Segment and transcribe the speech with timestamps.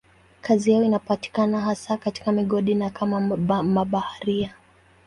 [0.41, 3.19] Kazi yao inapatikana hasa katika migodi na kama
[3.63, 4.53] mabaharia.